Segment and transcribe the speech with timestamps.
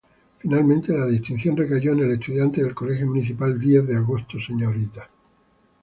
[0.39, 5.07] Finalmente la distinción recayó en la estudiante del colegio municipal Diez de Agosto Srta.